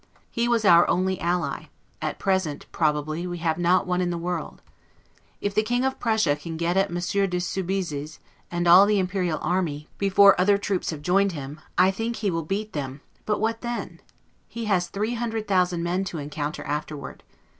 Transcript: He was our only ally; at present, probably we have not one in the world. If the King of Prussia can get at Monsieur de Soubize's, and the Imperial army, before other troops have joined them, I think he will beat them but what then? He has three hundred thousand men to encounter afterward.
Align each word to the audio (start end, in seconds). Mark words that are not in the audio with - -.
He 0.31 0.47
was 0.47 0.65
our 0.65 0.89
only 0.89 1.19
ally; 1.21 1.65
at 2.01 2.17
present, 2.17 2.65
probably 2.71 3.27
we 3.27 3.37
have 3.37 3.59
not 3.59 3.85
one 3.85 4.01
in 4.01 4.09
the 4.09 4.17
world. 4.17 4.63
If 5.41 5.53
the 5.53 5.61
King 5.61 5.85
of 5.85 5.99
Prussia 5.99 6.35
can 6.35 6.57
get 6.57 6.75
at 6.75 6.89
Monsieur 6.89 7.27
de 7.27 7.39
Soubize's, 7.39 8.17
and 8.49 8.65
the 8.65 8.97
Imperial 8.97 9.37
army, 9.43 9.89
before 9.99 10.33
other 10.41 10.57
troops 10.57 10.89
have 10.89 11.03
joined 11.03 11.31
them, 11.37 11.61
I 11.77 11.91
think 11.91 12.15
he 12.15 12.31
will 12.31 12.41
beat 12.41 12.73
them 12.73 13.01
but 13.27 13.39
what 13.39 13.61
then? 13.61 13.99
He 14.47 14.65
has 14.65 14.87
three 14.87 15.13
hundred 15.13 15.47
thousand 15.47 15.83
men 15.83 16.03
to 16.05 16.17
encounter 16.17 16.63
afterward. 16.63 17.21